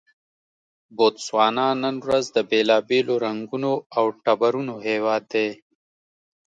[0.95, 5.49] بوتسوانا نن ورځ د بېلابېلو رنګونو او ټبرونو هېواد دی.